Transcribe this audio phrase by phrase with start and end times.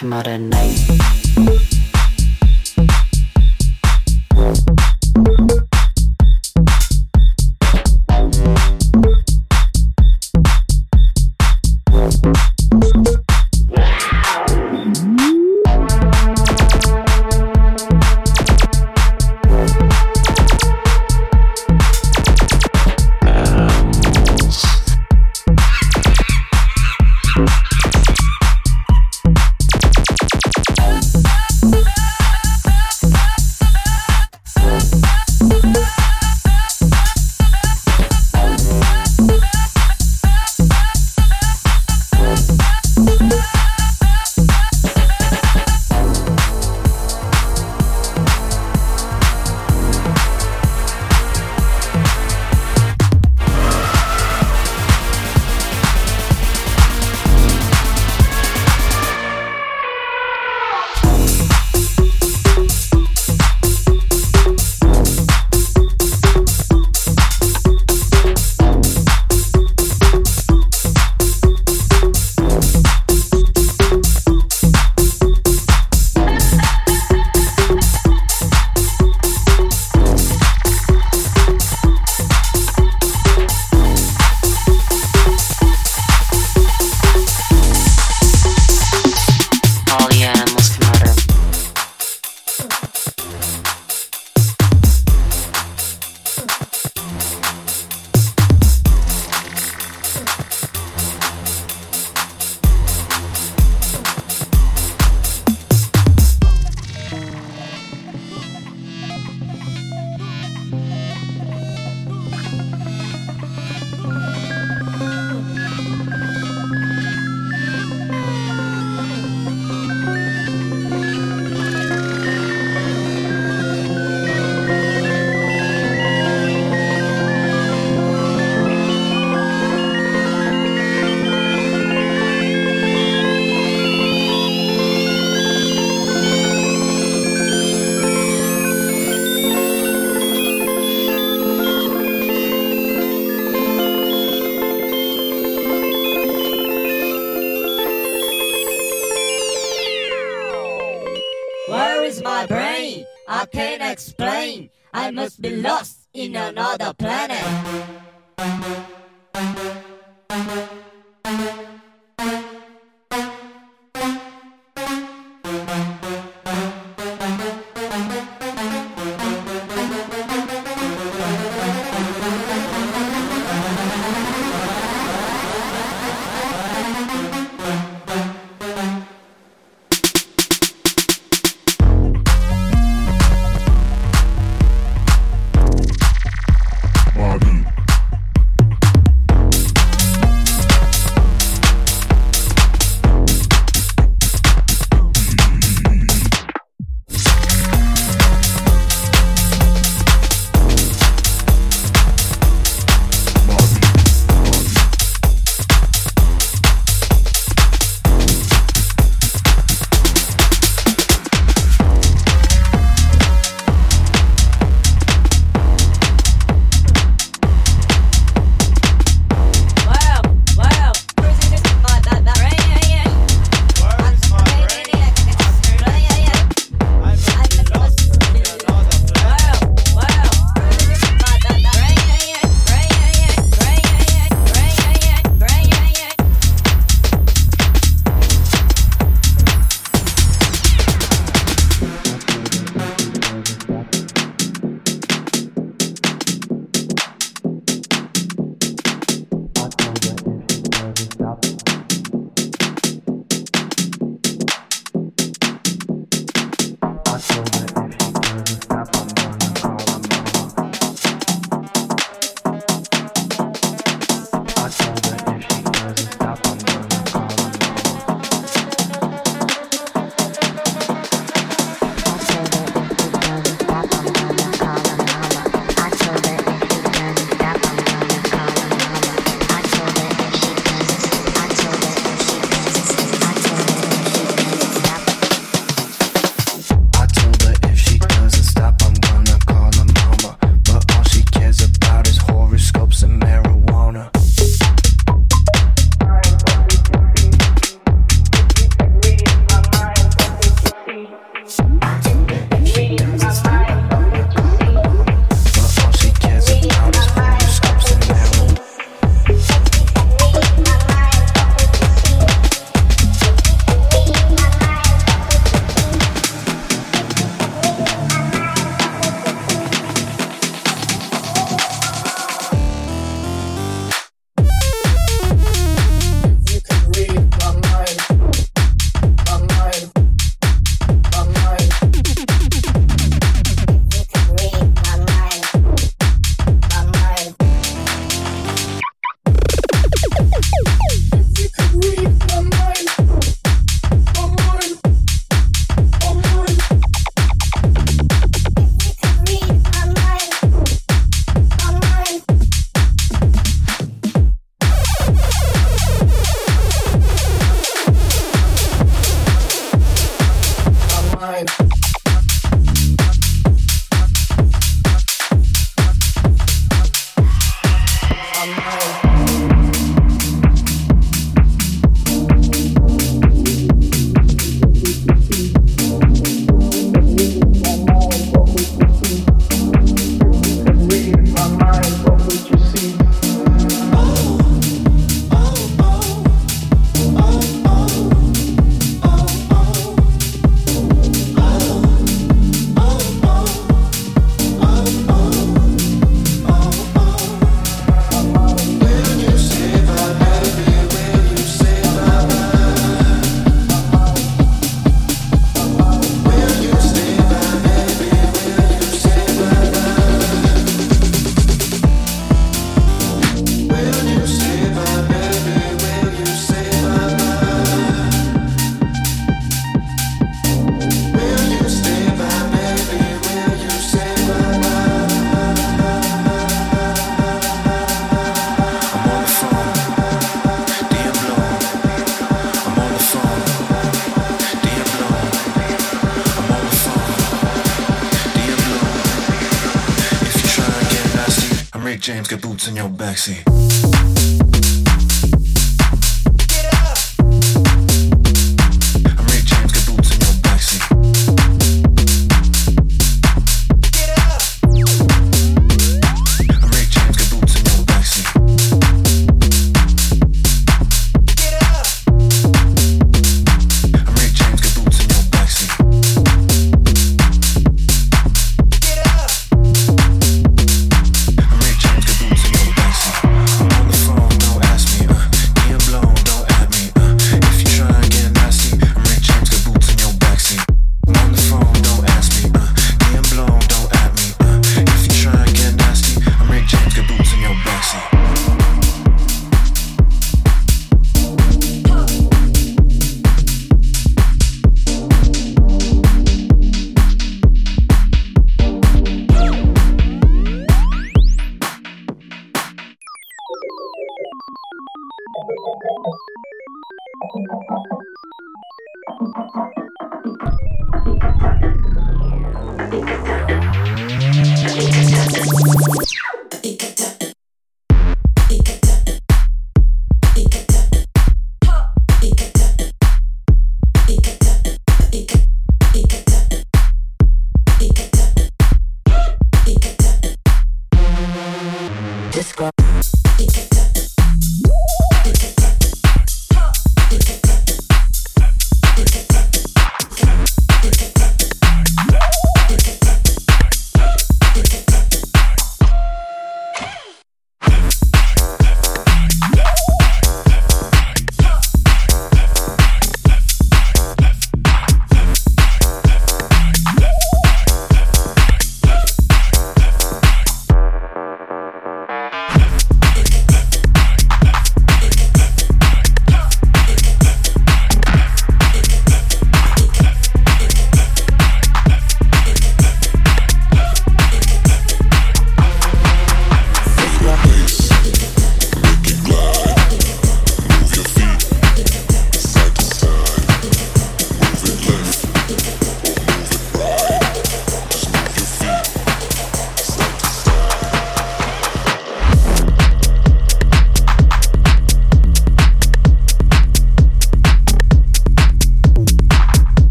[0.00, 0.57] The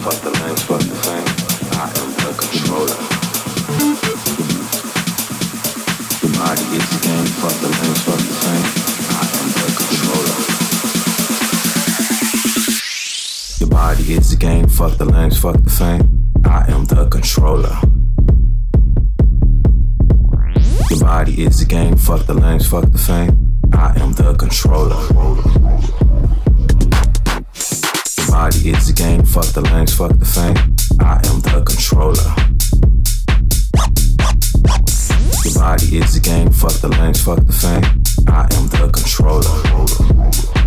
[0.00, 0.14] fuck
[22.26, 23.60] the lanes, fuck the fame.
[23.74, 25.69] I am the controller.
[28.40, 30.56] Body is the game, fuck the lanes, fuck the fame.
[30.98, 32.32] I am the controller.
[35.44, 37.84] Your body is the game, fuck the lanes, fuck the fame.
[38.28, 40.59] I am the controller.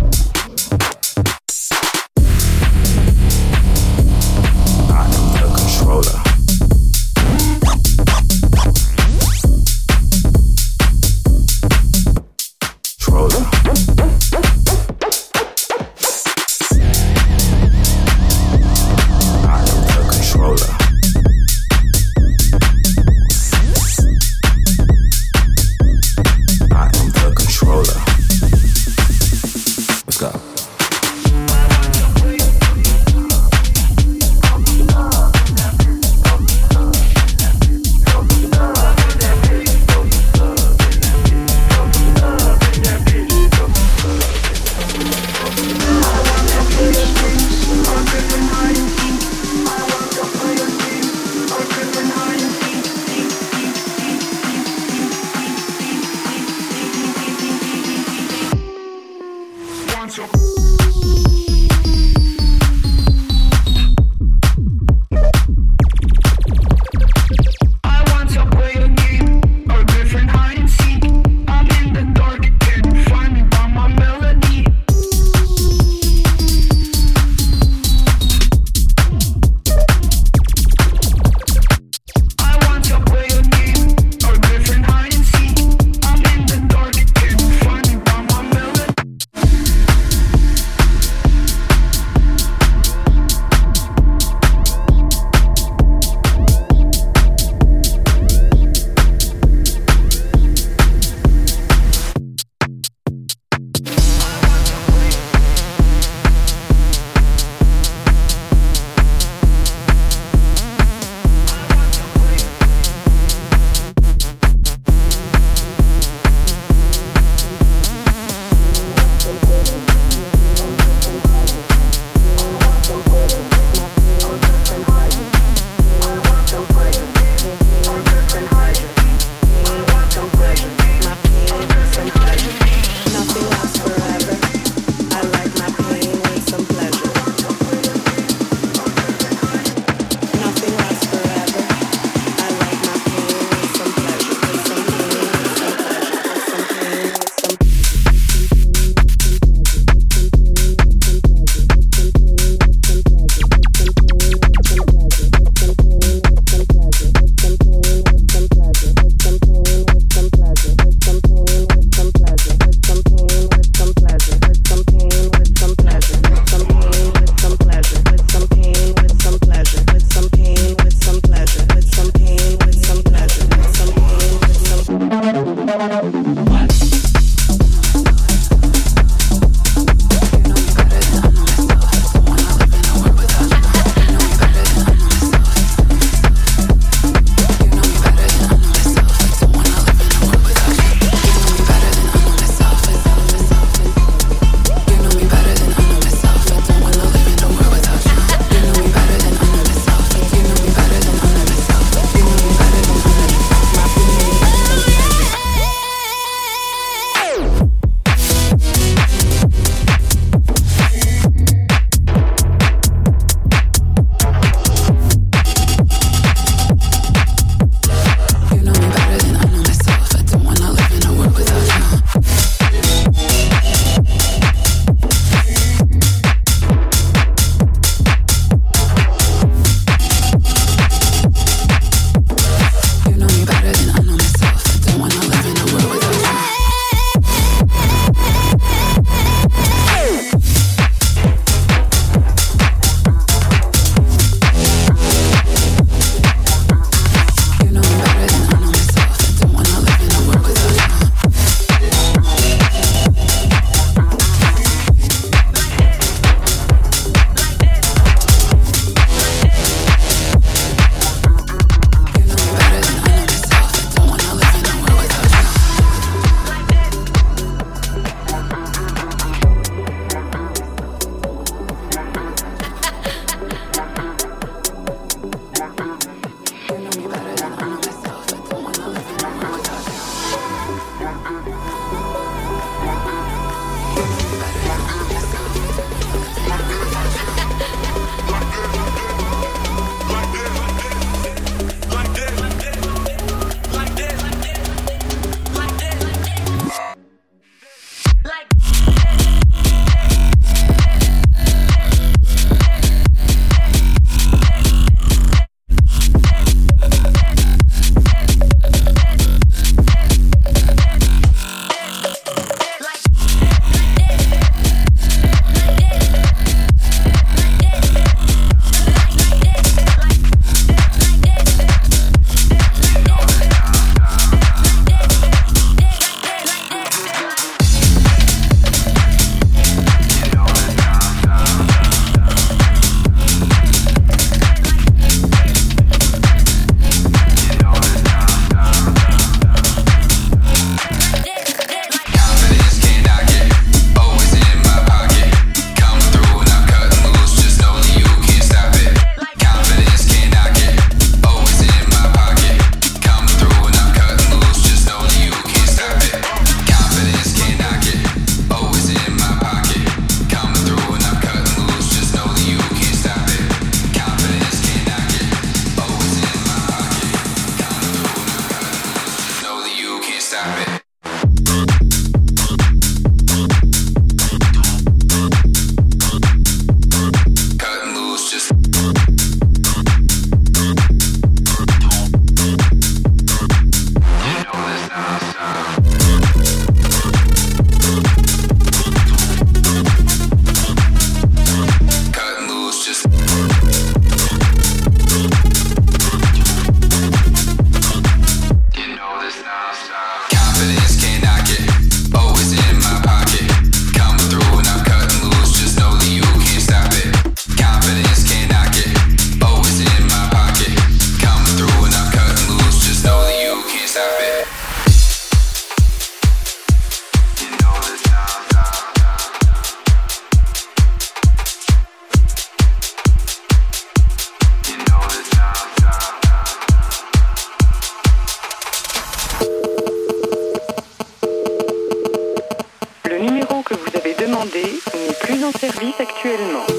[436.30, 436.73] えるの。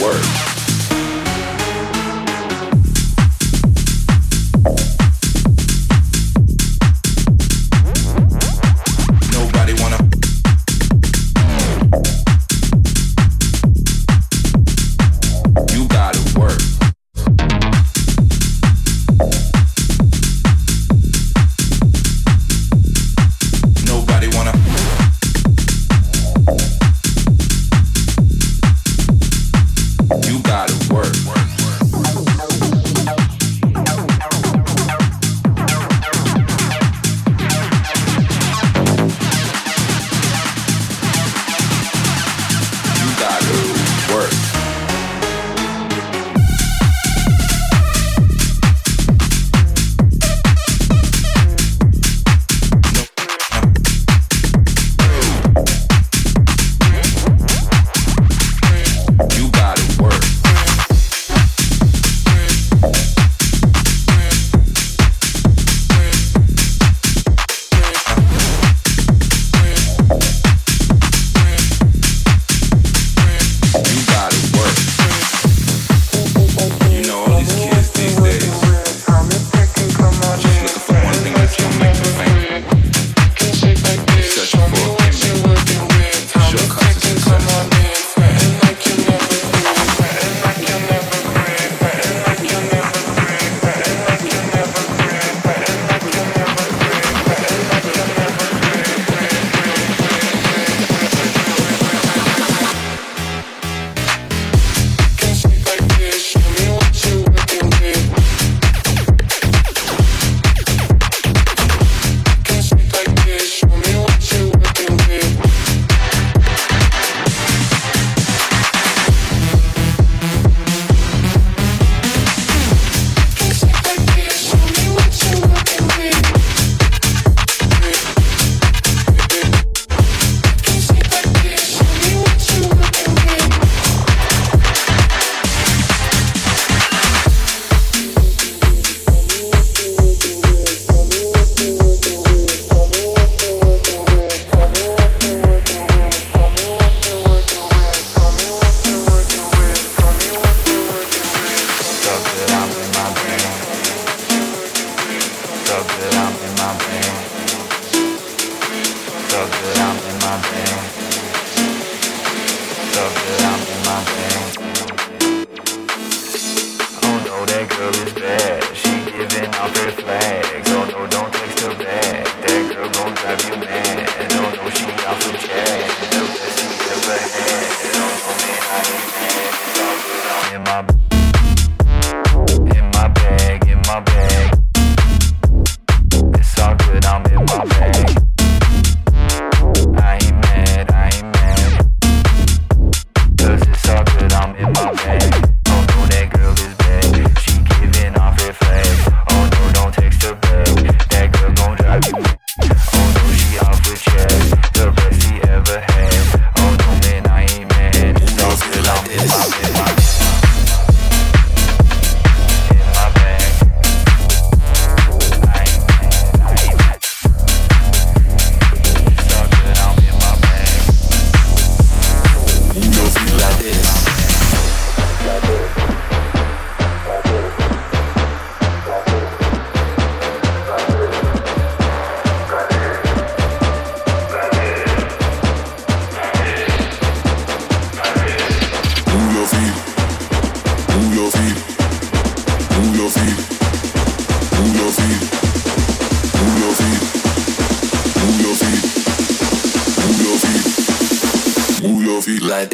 [0.00, 0.55] word.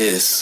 [0.03, 0.42] Like